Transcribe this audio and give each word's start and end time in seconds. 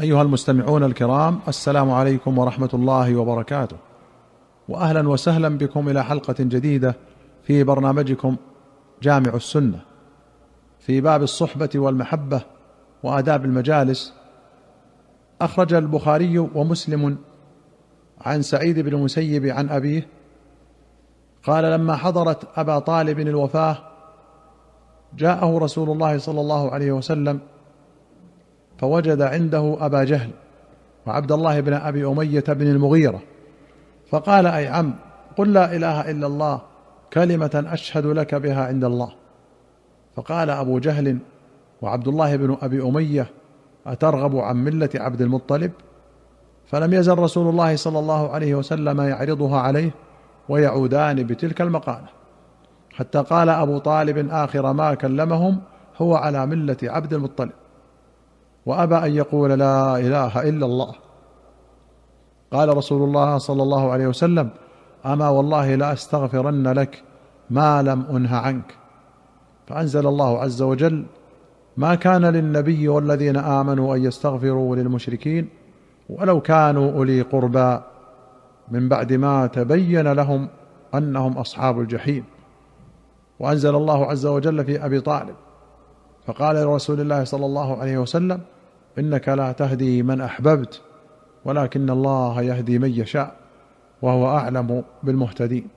أيها 0.00 0.22
المستمعون 0.22 0.84
الكرام 0.84 1.40
السلام 1.48 1.90
عليكم 1.90 2.38
ورحمة 2.38 2.70
الله 2.74 3.16
وبركاته. 3.16 3.76
واهلا 4.68 5.08
وسهلا 5.08 5.48
بكم 5.48 5.88
إلى 5.88 6.04
حلقة 6.04 6.34
جديدة 6.38 6.96
في 7.42 7.64
برنامجكم 7.64 8.36
جامع 9.02 9.34
السنة. 9.34 9.80
في 10.78 11.00
باب 11.00 11.22
الصحبة 11.22 11.70
والمحبة 11.74 12.40
وآداب 13.02 13.44
المجالس 13.44 14.14
أخرج 15.40 15.74
البخاري 15.74 16.38
ومسلم 16.38 17.18
عن 18.20 18.42
سعيد 18.42 18.78
بن 18.78 18.94
المسيب 18.94 19.46
عن 19.46 19.68
أبيه 19.68 20.06
قال 21.44 21.64
لما 21.64 21.96
حضرت 21.96 22.58
أبا 22.58 22.78
طالب 22.78 23.20
الوفاة 23.20 23.78
جاءه 25.16 25.58
رسول 25.58 25.90
الله 25.90 26.18
صلى 26.18 26.40
الله 26.40 26.70
عليه 26.70 26.92
وسلم 26.92 27.40
فوجد 28.80 29.22
عنده 29.22 29.76
أبا 29.80 30.04
جهل 30.04 30.30
وعبد 31.06 31.32
الله 31.32 31.60
بن 31.60 31.72
أبي 31.72 32.06
أمية 32.06 32.44
بن 32.48 32.66
المغيرة 32.66 33.20
فقال 34.10 34.46
أي 34.46 34.66
عم 34.68 34.94
قل 35.36 35.52
لا 35.52 35.76
إله 35.76 36.10
إلا 36.10 36.26
الله 36.26 36.60
كلمة 37.12 37.64
أشهد 37.66 38.06
لك 38.06 38.34
بها 38.34 38.64
عند 38.64 38.84
الله. 38.84 39.12
فقال 40.16 40.50
أبو 40.50 40.78
جهل 40.78 41.18
وعبد 41.82 42.08
الله 42.08 42.36
بن 42.36 42.56
أبي 42.62 42.82
أمية 42.82 43.26
أترغب 43.86 44.36
عن 44.36 44.56
ملة 44.56 44.90
عبد 44.94 45.20
المطلب؟ 45.20 45.72
فلم 46.66 46.94
يزل 46.94 47.18
رسول 47.18 47.48
الله 47.48 47.76
صلى 47.76 47.98
الله 47.98 48.30
عليه 48.30 48.54
وسلم 48.54 49.00
يعرضها 49.00 49.60
عليه 49.60 49.90
ويعودان 50.48 51.26
بتلك 51.26 51.60
المقالة 51.60 52.08
حتى 52.92 53.18
قال 53.18 53.48
أبو 53.48 53.78
طالب 53.78 54.28
آخر 54.30 54.72
ما 54.72 54.94
كلمهم 54.94 55.60
هو 55.98 56.14
على 56.14 56.46
ملة 56.46 56.76
عبد 56.82 57.12
المطلب. 57.12 57.52
وأبى 58.70 58.94
أن 58.94 59.14
يقول 59.14 59.50
لا 59.50 59.98
إله 59.98 60.48
إلا 60.48 60.66
الله. 60.66 60.92
قال 62.52 62.76
رسول 62.76 63.02
الله 63.02 63.38
صلى 63.38 63.62
الله 63.62 63.90
عليه 63.90 64.06
وسلم 64.06 64.50
أما 65.06 65.28
والله 65.28 65.74
لاستغفرن 65.74 66.68
لك 66.68 67.02
ما 67.50 67.82
لم 67.82 68.06
أنه 68.10 68.36
عنك. 68.36 68.74
فأنزل 69.66 70.06
الله 70.06 70.38
عز 70.38 70.62
وجل 70.62 71.04
ما 71.76 71.94
كان 71.94 72.24
للنبي 72.24 72.88
والذين 72.88 73.36
آمنوا 73.36 73.96
أن 73.96 74.04
يستغفروا 74.04 74.76
للمشركين 74.76 75.48
ولو 76.08 76.40
كانوا 76.40 76.92
أولي 76.92 77.22
قربى. 77.22 77.80
من 78.70 78.88
بعد 78.88 79.12
ما 79.12 79.46
تبين 79.46 80.12
لهم 80.12 80.48
أنهم 80.94 81.38
أصحاب 81.38 81.80
الجحيم. 81.80 82.24
وأنزل 83.40 83.74
الله 83.74 84.06
عز 84.06 84.26
وجل 84.26 84.64
في 84.64 84.84
أبي 84.84 85.00
طالب. 85.00 85.34
فقال 86.26 86.56
لرسول 86.56 87.00
الله 87.00 87.24
صلى 87.24 87.46
الله 87.46 87.76
عليه 87.76 87.98
وسلم 87.98 88.40
إنك 89.00 89.28
لا 89.28 89.52
تهدي 89.52 90.02
من 90.02 90.20
أحببت 90.20 90.80
ولكن 91.44 91.90
الله 91.90 92.42
يهدي 92.42 92.78
من 92.78 92.90
يشاء 92.90 93.36
وهو 94.02 94.26
أعلم 94.26 94.84
بالمهتدين. 95.02 95.68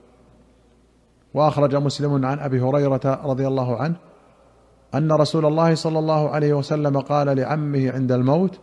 وأخرج 1.34 1.76
مسلم 1.76 2.26
عن 2.26 2.40
أبي 2.40 2.62
هريرة 2.62 3.22
رضي 3.26 3.48
الله 3.48 3.78
عنه 3.78 3.96
أن 4.96 5.12
رسول 5.12 5.46
الله 5.46 5.76
صلى 5.76 6.00
الله 6.00 6.30
عليه 6.30 6.54
وسلم 6.54 7.00
قال 7.00 7.38
لعمه 7.38 7.92
عند 7.92 8.12
الموت 8.12 8.60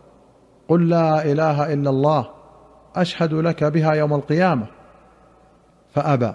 قل 0.69 0.89
لا 0.89 1.25
إله 1.25 1.73
إلا 1.73 1.89
الله 1.89 2.27
أشهد 2.95 3.33
لك 3.33 3.63
بها 3.63 3.93
يوم 3.93 4.13
القيامة. 4.13 4.67
فأبى. 5.93 6.33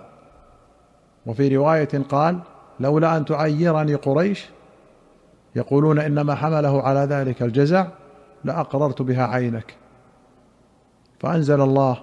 وفي 1.27 1.57
رواية 1.57 2.03
قال 2.09 2.41
لولا 2.81 3.17
أن 3.17 3.25
تعيرني 3.25 3.95
قريش 3.95 4.49
يقولون 5.57 5.99
إنما 5.99 6.35
حمله 6.35 6.83
على 6.83 7.01
ذلك 7.01 7.43
الجزع 7.43 7.87
لأقررت 8.47 9.03
بها 9.03 9.27
عينك. 9.27 9.77
فأنزل 11.21 11.61
الله 11.61 11.99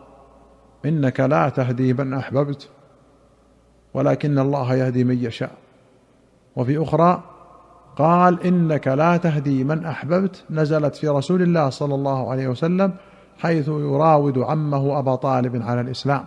إنك 0.86 1.20
لا 1.20 1.50
تهدي 1.50 1.94
من 1.94 2.14
أحببت 2.14 2.70
ولكن 3.94 4.40
الله 4.40 4.76
يهدي 4.76 5.04
من 5.04 5.24
يشاء. 5.24 5.52
وفي 6.56 6.84
أخرى 6.84 7.24
قال 7.96 8.44
إنك 8.44 8.88
لا 8.88 9.18
تهدي 9.18 9.64
من 9.64 9.86
أحببت 9.86 10.44
نزلت 10.50 10.96
في 10.96 11.08
رسول 11.08 11.42
الله 11.42 11.70
صلى 11.70 11.96
الله 11.96 12.32
عليه 12.32 12.48
وسلم 12.48 12.94
حيث 13.38 13.68
يراود 13.68 14.38
عمه 14.38 15.00
أبا 15.00 15.16
طالب 15.16 15.62
على 15.62 15.82
الإسلام. 15.82 16.26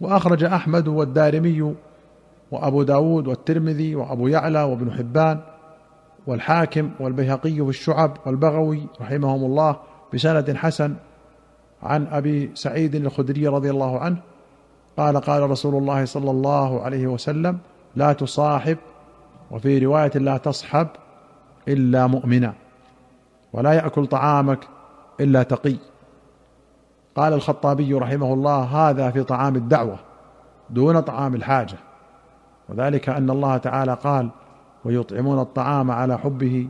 وأخرج 0.00 0.44
أحمد 0.44 0.88
والدارمي 0.88 1.74
وأبو 2.50 2.82
داود 2.82 3.26
والترمذي 3.26 3.94
وأبو 3.94 4.28
يعلى 4.28 4.62
وابن 4.62 4.92
حبان 4.92 5.40
والحاكم 6.26 6.90
والبيهقي 7.00 7.54
في 7.54 7.68
الشعب 7.68 8.16
والبغوي 8.26 8.86
رحمهم 9.00 9.44
الله 9.44 9.76
بسند 10.14 10.56
حسن 10.56 10.94
عن 11.82 12.06
أبي 12.06 12.50
سعيد 12.54 12.94
الخدري 12.94 13.48
رضي 13.48 13.70
الله 13.70 13.98
عنه 13.98 14.16
قال 14.96 15.16
قال 15.16 15.50
رسول 15.50 15.74
الله 15.74 16.04
صلى 16.04 16.30
الله 16.30 16.82
عليه 16.82 17.06
وسلم 17.06 17.58
لا 17.96 18.12
تصاحب 18.12 18.78
وفي 19.50 19.78
رواية 19.78 20.10
لا 20.14 20.36
تصحب 20.36 20.88
إلا 21.68 22.06
مؤمنا 22.06 22.54
ولا 23.52 23.72
يأكل 23.72 24.06
طعامك 24.06 24.58
إلا 25.20 25.42
تقي. 25.42 25.76
قال 27.16 27.32
الخطابي 27.32 27.94
رحمه 27.94 28.34
الله 28.34 28.62
هذا 28.62 29.10
في 29.10 29.22
طعام 29.22 29.56
الدعوة 29.56 29.98
دون 30.70 31.00
طعام 31.00 31.34
الحاجة. 31.34 31.76
وذلك 32.68 33.08
أن 33.08 33.30
الله 33.30 33.56
تعالى 33.56 33.94
قال 33.94 34.30
ويطعمون 34.84 35.38
الطعام 35.38 35.90
على 35.90 36.18
حبه 36.18 36.68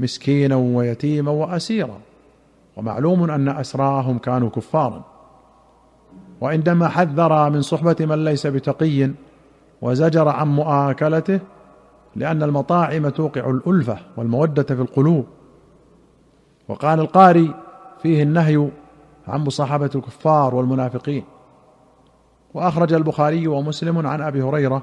مسكينا 0.00 0.56
ويتيما 0.56 1.30
وأسيرا. 1.30 1.98
ومعلوم 2.76 3.30
أن 3.30 3.48
أسراهم 3.48 4.18
كانوا 4.18 4.50
كفارا. 4.50 5.04
وعندما 6.40 6.88
حذر 6.88 7.50
من 7.50 7.62
صحبة 7.62 7.96
من 8.00 8.24
ليس 8.24 8.46
بتقي 8.46 9.10
وزجر 9.82 10.28
عن 10.28 10.48
مؤاكلته 10.48 11.40
لأن 12.16 12.42
المطاعم 12.42 13.08
توقع 13.08 13.50
الألفة 13.50 13.98
والمودة 14.16 14.62
في 14.62 14.82
القلوب. 14.82 15.26
وقال 16.68 17.00
القاري 17.00 17.54
فيه 18.02 18.22
النهي 18.22 18.68
عن 19.28 19.40
مصاحبة 19.40 19.90
الكفار 19.94 20.54
والمنافقين. 20.54 21.24
وأخرج 22.54 22.92
البخاري 22.92 23.46
ومسلم 23.46 24.06
عن 24.06 24.20
أبي 24.20 24.42
هريرة 24.42 24.82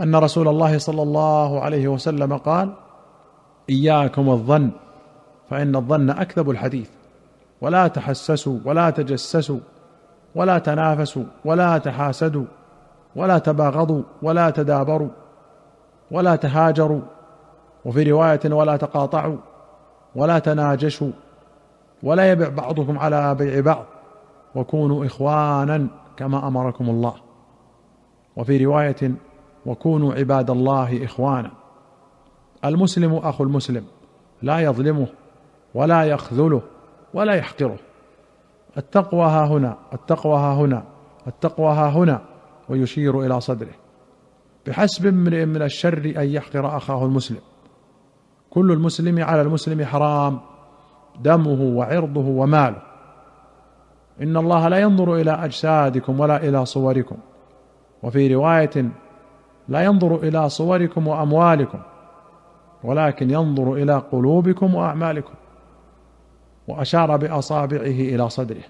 أن 0.00 0.16
رسول 0.16 0.48
الله 0.48 0.78
صلى 0.78 1.02
الله 1.02 1.60
عليه 1.60 1.88
وسلم 1.88 2.36
قال 2.36 2.72
إياكم 3.70 4.30
الظن 4.30 4.70
فإن 5.50 5.76
الظن 5.76 6.10
أكذب 6.10 6.50
الحديث. 6.50 6.90
ولا 7.60 7.88
تحسسوا 7.88 8.58
ولا 8.64 8.90
تجسسوا 8.90 9.60
ولا 10.34 10.58
تنافسوا 10.58 11.24
ولا 11.44 11.78
تحاسدوا 11.78 12.44
ولا 13.16 13.38
تباغضوا 13.38 14.02
ولا 14.22 14.50
تدابروا 14.50 15.08
ولا 16.10 16.36
تهاجروا 16.36 17.00
وفي 17.84 18.10
رواية 18.10 18.40
ولا 18.44 18.76
تقاطعوا 18.76 19.36
ولا 20.14 20.38
تناجشوا 20.38 21.10
ولا 22.02 22.30
يبع 22.32 22.48
بعضكم 22.48 22.98
على 22.98 23.34
بيع 23.34 23.60
بعض 23.60 23.84
وكونوا 24.54 25.06
إخوانا 25.06 25.86
كما 26.16 26.48
أمركم 26.48 26.90
الله. 26.90 27.14
وفي 28.36 28.64
رواية 28.64 29.12
وكونوا 29.66 30.14
عباد 30.14 30.50
الله 30.50 31.04
إخوانا. 31.04 31.50
المسلم 32.64 33.14
أخو 33.14 33.44
المسلم 33.44 33.84
لا 34.42 34.58
يظلمه 34.58 35.06
ولا 35.74 36.04
يخذله 36.04 36.62
ولا 37.14 37.34
يحقره. 37.34 37.78
التقوى 38.78 39.22
ها 39.22 39.46
هنا 39.46 39.76
التقوى 39.92 40.38
ها 40.38 40.54
هنا 40.54 40.84
التقوى 41.26 41.66
ها 41.66 41.88
هنا 41.88 42.20
ويشير 42.68 43.20
إلى 43.20 43.40
صدره. 43.40 43.74
بحسب 44.66 45.06
امرئ 45.06 45.44
من 45.44 45.62
الشر 45.62 46.12
أن 46.16 46.28
يحقر 46.28 46.76
أخاه 46.76 47.04
المسلم. 47.04 47.40
كل 48.50 48.72
المسلم 48.72 49.24
على 49.24 49.42
المسلم 49.42 49.84
حرام 49.84 50.40
دمه 51.20 51.62
وعرضه 51.62 52.28
وماله. 52.28 52.82
إن 54.22 54.36
الله 54.36 54.68
لا 54.68 54.78
ينظر 54.78 55.14
إلى 55.14 55.30
أجسادكم 55.30 56.20
ولا 56.20 56.36
إلى 56.48 56.66
صوركم. 56.66 57.16
وفي 58.02 58.34
رواية 58.34 58.90
لا 59.68 59.84
ينظر 59.84 60.16
إلى 60.16 60.48
صوركم 60.48 61.08
وأموالكم 61.08 61.78
ولكن 62.84 63.30
ينظر 63.30 63.72
إلى 63.72 63.98
قلوبكم 64.12 64.74
وأعمالكم 64.74 65.34
وأشار 66.68 67.16
بأصابعه 67.16 67.80
إلى 67.86 68.28
صدره. 68.30 68.64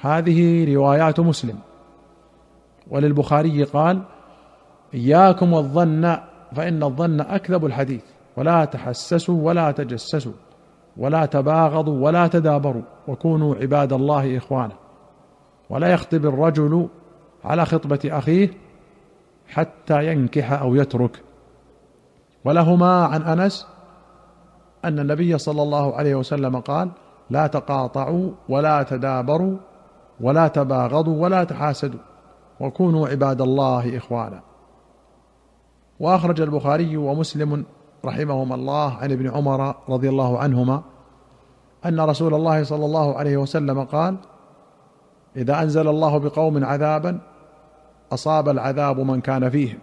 هذه 0.00 0.74
روايات 0.74 1.20
مسلم. 1.20 1.58
وللبخاري 2.90 3.64
قال 3.64 4.02
إياكم 4.94 5.52
والظن 5.52 6.16
فإن 6.52 6.82
الظن 6.82 7.20
أكذب 7.20 7.66
الحديث 7.66 8.02
ولا 8.36 8.64
تحسسوا 8.64 9.42
ولا 9.42 9.70
تجسسوا 9.70 10.32
ولا 10.96 11.26
تباغضوا 11.26 12.06
ولا 12.06 12.26
تدابروا 12.26 12.82
وكونوا 13.08 13.54
عباد 13.54 13.92
الله 13.92 14.36
إخوانا. 14.36 14.74
ولا 15.70 15.88
يخطب 15.88 16.26
الرجل 16.26 16.88
على 17.44 17.66
خطبة 17.66 18.00
أخيه 18.04 18.50
حتى 19.48 20.06
ينكح 20.06 20.52
أو 20.52 20.74
يترك. 20.74 21.22
ولهما 22.44 23.04
عن 23.04 23.22
أنس 23.22 23.66
أن 24.84 24.98
النبي 24.98 25.38
صلى 25.38 25.62
الله 25.62 25.96
عليه 25.96 26.14
وسلم 26.14 26.60
قال 26.60 26.90
لا 27.30 27.46
تقاطعوا 27.46 28.30
ولا 28.48 28.82
تدابروا 28.82 29.56
ولا 30.20 30.48
تباغضوا 30.48 31.22
ولا 31.22 31.44
تحاسدوا 31.44 32.00
وكونوا 32.60 33.08
عباد 33.08 33.40
الله 33.40 33.96
إخوانا. 33.96 34.40
وأخرج 36.00 36.40
البخاري 36.40 36.96
ومسلم 36.96 37.64
رحمهما 38.04 38.54
الله 38.54 38.94
عن 38.94 39.12
ابن 39.12 39.30
عمر 39.30 39.74
رضي 39.88 40.08
الله 40.08 40.38
عنهما 40.38 40.82
أن 41.86 42.00
رسول 42.00 42.34
الله 42.34 42.64
صلى 42.64 42.84
الله 42.84 43.18
عليه 43.18 43.36
وسلم 43.36 43.84
قال 43.84 44.16
إذا 45.36 45.62
أنزل 45.62 45.88
الله 45.88 46.18
بقوم 46.18 46.64
عذابا 46.64 47.20
أصاب 48.12 48.48
العذاب 48.48 49.00
من 49.00 49.20
كان 49.20 49.50
فيهم 49.50 49.78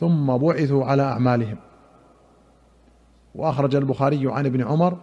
ثم 0.00 0.36
بعثوا 0.36 0.84
على 0.84 1.02
أعمالهم. 1.02 1.56
وأخرج 3.34 3.74
البخاري 3.74 4.32
عن 4.32 4.46
ابن 4.46 4.62
عمر 4.62 4.96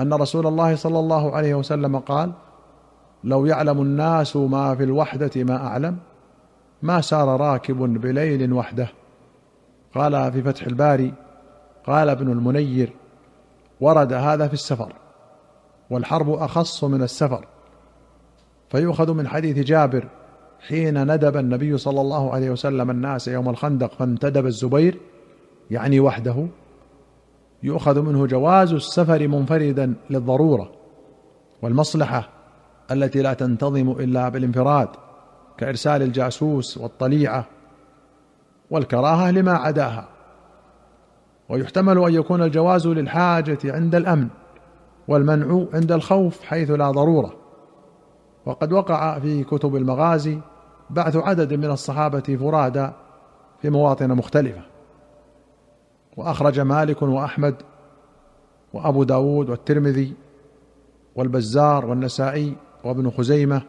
أن 0.00 0.14
رسول 0.14 0.46
الله 0.46 0.76
صلى 0.76 0.98
الله 0.98 1.36
عليه 1.36 1.54
وسلم 1.54 1.98
قال 1.98 2.32
لو 3.24 3.46
يعلم 3.46 3.82
الناس 3.82 4.36
ما 4.36 4.74
في 4.74 4.84
الوحدة 4.84 5.30
ما 5.36 5.66
أعلم 5.66 5.98
ما 6.82 7.00
سار 7.00 7.40
راكب 7.40 7.76
بليل 7.76 8.52
وحده. 8.52 8.88
قال 9.94 10.32
في 10.32 10.42
فتح 10.42 10.66
الباري 10.66 11.14
قال 11.86 12.08
ابن 12.08 12.32
المنير 12.32 12.92
ورد 13.80 14.12
هذا 14.12 14.48
في 14.48 14.54
السفر 14.54 14.92
والحرب 15.90 16.30
أخص 16.30 16.84
من 16.84 17.02
السفر. 17.02 17.46
فيؤخذ 18.70 19.14
من 19.14 19.28
حديث 19.28 19.58
جابر 19.58 20.08
حين 20.60 21.14
ندب 21.14 21.36
النبي 21.36 21.78
صلى 21.78 22.00
الله 22.00 22.32
عليه 22.32 22.50
وسلم 22.50 22.90
الناس 22.90 23.28
يوم 23.28 23.48
الخندق 23.48 23.92
فانتدب 23.94 24.46
الزبير 24.46 24.98
يعني 25.70 26.00
وحده 26.00 26.46
يؤخذ 27.62 28.02
منه 28.02 28.26
جواز 28.26 28.72
السفر 28.72 29.28
منفردا 29.28 29.94
للضرورة 30.10 30.72
والمصلحة 31.62 32.28
التي 32.90 33.22
لا 33.22 33.34
تنتظم 33.34 33.90
إلا 33.90 34.28
بالانفراد 34.28 34.88
كإرسال 35.58 36.02
الجاسوس 36.02 36.78
والطليعة 36.78 37.46
والكراهة 38.70 39.30
لما 39.30 39.52
عداها. 39.52 40.08
ويحتمل 41.48 41.98
أن 41.98 42.14
يكون 42.14 42.42
الجواز 42.42 42.86
للحاجة 42.86 43.58
عند 43.64 43.94
الأمن 43.94 44.28
والمنع 45.08 45.66
عند 45.74 45.92
الخوف 45.92 46.42
حيث 46.42 46.70
لا 46.70 46.90
ضرورة. 46.90 47.36
وقد 48.46 48.72
وقع 48.72 49.18
في 49.18 49.44
كتب 49.44 49.76
المغازي 49.76 50.38
بعث 50.90 51.16
عدد 51.16 51.54
من 51.54 51.70
الصحابة 51.70 52.36
فرادى 52.40 52.90
في 53.62 53.70
مواطن 53.70 54.08
مختلفة. 54.08 54.62
وأخرج 56.16 56.60
مالك 56.60 57.02
وأحمد 57.02 57.54
وأبو 58.72 59.02
داود 59.02 59.50
والترمذي 59.50 60.14
والبزار 61.16 61.86
والنسائي 61.86 62.56
وابن 62.84 63.10
خزيمة 63.10 63.62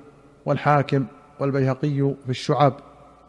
والحاكم 0.46 1.06
والبيهقي 1.40 2.14
في 2.24 2.30
الشعب 2.30 2.74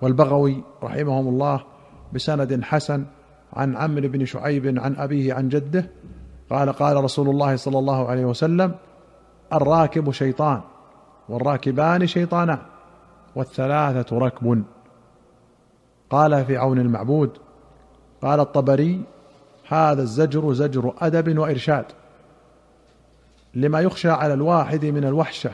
والبغوي 0.02 0.62
رحمهم 0.82 1.28
الله 1.28 1.64
بسند 2.12 2.62
حسن 2.62 3.04
عن 3.52 3.76
عمرو 3.76 4.08
بن 4.08 4.24
شعيب 4.24 4.78
عن 4.78 4.96
أبيه 4.96 5.34
عن 5.34 5.48
جده 5.48 5.90
قال 6.50 6.72
قال 6.72 7.04
رسول 7.04 7.28
الله 7.28 7.56
صلى 7.56 7.78
الله 7.78 8.08
عليه 8.08 8.24
وسلم 8.24 8.74
الراكب 9.52 10.10
شيطان. 10.10 10.60
والراكبان 11.30 12.06
شيطانان 12.06 12.58
والثلاثة 13.36 14.18
ركب. 14.18 14.62
قال 16.10 16.44
في 16.44 16.56
عون 16.56 16.78
المعبود 16.78 17.30
قال 18.22 18.40
الطبري 18.40 19.02
هذا 19.68 20.02
الزجر 20.02 20.52
زجر 20.52 20.94
أدب 20.98 21.38
وإرشاد 21.38 21.84
لما 23.54 23.80
يخشى 23.80 24.10
على 24.10 24.34
الواحد 24.34 24.84
من 24.84 25.04
الوحشة 25.04 25.50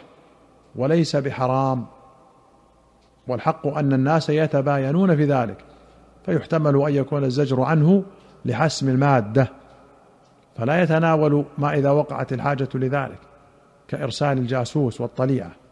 وليس 0.77 1.17
بحرام. 1.17 1.87
والحق 3.29 3.67
أن 3.67 3.93
الناس 3.93 4.31
يتباينون 4.31 5.17
في 5.17 5.25
ذلك 5.25 5.65
فيحتمل 6.27 6.83
أن 6.83 6.95
يكون 6.95 7.25
الزجر 7.25 7.63
عنه 7.63 8.05
لحسم 8.45 8.89
المادة 8.89 9.49
فلا 10.57 10.83
يتناول 10.83 11.45
ما 11.59 11.75
إذا 11.75 11.91
وقعت 11.91 12.33
الحاجة 12.33 12.69
لذلك 12.75 13.19
كإرسال 13.89 14.39
الجاسوس 14.39 15.01
والطليعة. 15.01 15.66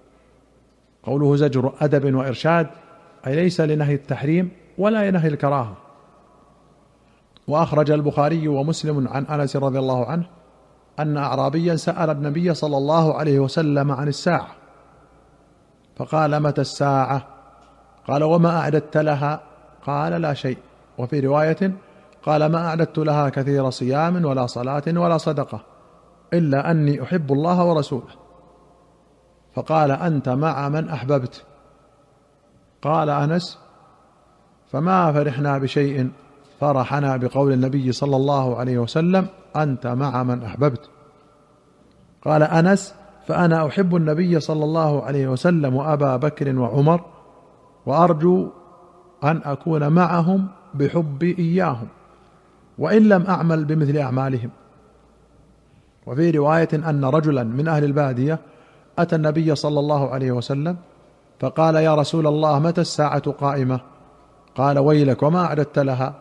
قوله 1.06 1.37
زجر 1.37 1.73
أدب 1.81 2.15
وإرشاد 2.15 2.67
أي 3.27 3.37
ليس 3.37 3.61
لنهي 3.61 3.95
التحريم 3.95 4.51
ولا 4.79 5.11
لنهي 5.11 5.29
الكراهة. 5.29 5.77
وأخرج 7.49 7.91
البخاري 7.91 8.49
ومسلم 8.49 9.09
عن 9.09 9.25
أنس 9.27 9.56
رضي 9.56 9.79
الله 9.79 10.06
عنه 10.06 10.27
أن 10.99 11.17
اعرابيا 11.17 11.77
سأل 11.77 12.11
النبي 12.11 12.55
صلى 12.55 12.77
الله 12.77 13.15
عليه 13.15 13.39
وسلم 13.41 13.93
عن 13.93 14.09
الساعة. 14.09 14.49
فقال 15.97 16.43
متى 16.43 16.61
الساعة؟ 16.61 17.27
قال 18.09 18.25
وما 18.25 18.61
أعددت 18.61 18.97
لها؟ 18.97 19.41
قال 19.87 20.12
لا 20.12 20.35
شيء. 20.35 20.59
وفي 20.99 21.21
رواية 21.21 21.73
قال 22.23 22.47
ما 22.47 22.67
أعددت 22.67 22.99
لها 22.99 23.29
كثير 23.29 23.71
صيام 23.71 24.25
ولا 24.25 24.47
صلاة 24.47 24.83
ولا 24.87 25.19
صدقة 25.19 25.61
إلا 26.33 26.71
أني 26.71 27.03
أحب 27.03 27.33
الله 27.33 27.65
ورسوله. 27.65 28.24
فقال 29.55 29.91
أنت 29.91 30.29
مع 30.29 30.69
من 30.69 30.89
أحببت؟ 30.89 31.45
قال 32.83 33.11
أنس 33.11 33.59
فما 34.73 35.12
فرحنا 35.12 35.59
بشيء 35.59 36.11
فرحنا 36.61 37.17
بقول 37.17 37.53
النبي 37.53 37.93
صلى 37.93 38.17
الله 38.17 38.56
عليه 38.56 38.79
وسلم 38.79 39.27
أنت 39.56 39.87
مع 39.87 40.23
من 40.23 40.43
أحببت. 40.43 40.91
قال 42.25 42.43
أنس 42.43 42.95
فأنا 43.27 43.67
أحب 43.67 43.97
النبي 43.97 44.41
صلى 44.41 44.65
الله 44.65 45.03
عليه 45.03 45.29
وسلم 45.29 45.75
وأبا 45.75 46.17
بكر 46.17 46.59
وعمر 46.59 47.01
وأرجو 47.87 48.51
أن 49.25 49.41
أكون 49.45 49.89
معهم 49.89 50.49
بحبي 50.75 51.39
إياهم 51.39 51.89
وإن 52.79 53.09
لم 53.09 53.27
أعمل 53.27 53.65
بمثل 53.65 53.97
أعمالهم. 53.97 54.51
وفي 56.06 56.31
رواية 56.31 56.69
أن 56.73 57.05
رجلا 57.05 57.43
من 57.43 57.69
أهل 57.69 57.85
البادية 57.85 58.39
أتى 58.99 59.17
النبي 59.17 59.55
صلى 59.55 59.81
الله 59.81 60.11
عليه 60.11 60.32
وسلم 60.32 60.76
فقال 61.41 61.75
يا 61.75 61.94
رسول 61.94 62.26
الله 62.26 62.58
متى 62.58 62.81
الساعة 62.81 63.31
قائمة؟ 63.31 63.81
قال 64.56 64.79
ويلك 64.79 65.23
وما 65.23 65.44
أعددت 65.44 65.79
لها. 65.79 66.14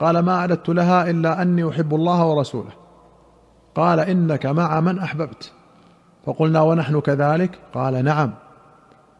قال 0.00 0.18
ما 0.18 0.36
أعددت 0.36 0.68
لها 0.68 1.10
إلا 1.10 1.42
أني 1.42 1.68
أحب 1.68 1.94
الله 1.94 2.26
ورسوله. 2.26 2.72
قال 3.74 4.00
إنك 4.00 4.46
مع 4.46 4.80
من 4.80 4.98
أحببت. 4.98 5.52
فقلنا 6.26 6.62
ونحن 6.62 7.00
كذلك؟ 7.00 7.58
قال 7.74 8.04
نعم. 8.04 8.32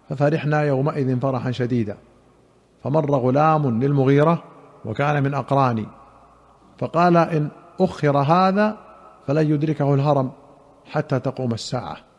ففرحنا 0.09 0.63
يومئذ 0.63 1.21
فرحا 1.21 1.51
شديدا. 1.51 1.97
فمر 2.85 3.11
غلام 3.11 3.83
للمغيرة 3.83 4.43
وكان 4.85 5.23
من 5.23 5.35
أقراني. 5.35 5.87
فقال 6.79 7.17
إن 7.17 7.49
أخر 7.81 8.19
هذا 8.19 8.77
فلن 9.27 9.51
يدركه 9.51 9.95
الهرم 9.95 10.31
حتى 10.91 11.21
تقوم 11.21 11.53
الساعة. 11.53 12.10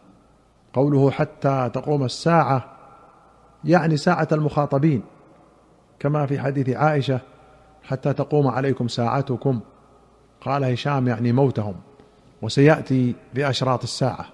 قوله 0.74 1.12
حتى 1.12 1.70
تقوم 1.74 2.04
الساعة 2.04 2.66
يعني 3.64 3.98
ساعة 3.98 4.28
المخاطبين 4.32 5.04
كما 6.00 6.26
في 6.26 6.40
حديث 6.40 6.70
عائشة 6.70 7.20
حتى 7.84 8.14
تقوم 8.14 8.48
عليكم 8.48 8.88
ساعتكم. 8.88 9.60
قال 10.42 10.64
هشام 10.64 11.08
يعني 11.08 11.32
موتهم 11.32 11.76
وسيأتي 12.42 13.16
بأشراط 13.34 13.84
الساعة. 13.84 14.26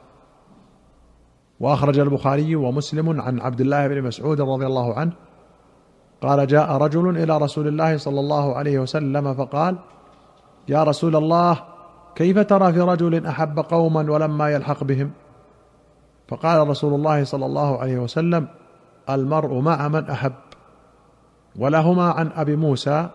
وأخرج 1.59 1.99
البخاري 1.99 2.55
ومسلم 2.55 3.21
عن 3.21 3.39
عبد 3.39 3.61
الله 3.61 3.87
بن 3.87 4.01
مسعود 4.01 4.41
رضي 4.41 4.65
الله 4.65 4.93
عنه 4.93 5.11
قال 6.21 6.47
جاء 6.47 6.71
رجل 6.71 7.17
إلى 7.17 7.37
رسول 7.37 7.67
الله 7.67 7.97
صلى 7.97 8.19
الله 8.19 8.55
عليه 8.55 8.79
وسلم 8.79 9.33
فقال 9.33 9.77
يا 10.67 10.83
رسول 10.83 11.15
الله 11.15 11.63
كيف 12.15 12.39
ترى 12.39 12.73
في 12.73 12.81
رجل 12.81 13.25
أحب 13.25 13.59
قوما 13.59 14.11
ولما 14.11 14.49
يلحق 14.49 14.83
بهم؟ 14.83 15.11
فقال 16.27 16.67
رسول 16.67 16.93
الله 16.93 17.23
صلى 17.23 17.45
الله 17.45 17.77
عليه 17.77 17.97
وسلم 17.99 18.47
المرء 19.09 19.59
مع 19.59 19.87
من 19.87 20.09
أحب. 20.09 20.33
ولهما 21.55 22.11
عن 22.11 22.29
أبي 22.35 22.55
موسى 22.55 23.09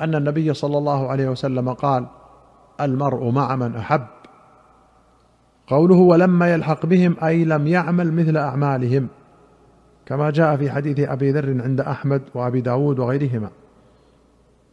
أن 0.00 0.14
النبي 0.14 0.54
صلى 0.54 0.78
الله 0.78 1.08
عليه 1.08 1.28
وسلم 1.28 1.72
قال 1.72 2.06
المرء 2.80 3.30
مع 3.30 3.56
من 3.56 3.76
أحب. 3.76 4.06
قوله 5.66 5.96
ولما 5.96 6.52
يلحق 6.52 6.86
بهم 6.86 7.16
أي 7.24 7.44
لم 7.44 7.66
يعمل 7.66 8.12
مثل 8.12 8.36
أعمالهم. 8.36 9.08
كما 10.06 10.30
جاء 10.30 10.56
في 10.56 10.70
حديث 10.70 11.00
أبي 11.00 11.30
ذر 11.32 11.62
عند 11.62 11.80
أحمد 11.80 12.22
وأبي 12.34 12.60
داود 12.60 12.98
وغيرهما. 12.98 13.48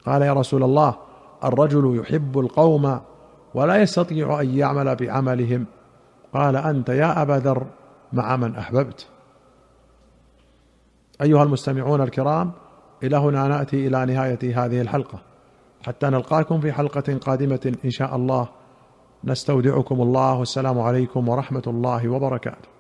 قال 0.06 0.22
يا 0.22 0.34
رسول 0.34 0.64
الله 0.64 0.96
الرجل 1.44 2.00
يحب 2.00 2.40
القوم 2.40 3.00
ولا 3.54 3.76
يستطيع 3.76 4.42
أن 4.42 4.58
يعمل 4.58 4.96
بعملهم. 4.96 5.66
قال 6.34 6.56
أنت 6.56 6.90
يا 6.90 7.22
أبا 7.22 7.34
ذر 7.34 7.68
مع 8.14 8.36
من 8.36 8.56
أحببت. 8.56 9.08
أيها 11.22 11.44
المستمعون 11.44 12.02
الكرام 12.02 12.52
إلى 13.04 13.18
هنا 13.18 13.48
نأتي 13.48 13.88
إلى 13.88 14.06
نهاية 14.06 14.66
هذه 14.66 14.82
الحلقة. 14.82 15.20
حتى 15.86 16.08
نلقاكم 16.08 16.60
في 16.60 16.72
حلقة 16.72 17.18
قادمة 17.18 17.76
إن 17.86 17.90
شاء 17.90 18.16
الله. 18.16 18.50
نستودعكم 19.24 20.02
الله 20.02 20.40
والسلام 20.40 20.80
عليكم 20.80 21.30
ورحمة 21.30 21.64
الله 21.68 22.10
وبركاته. 22.10 22.73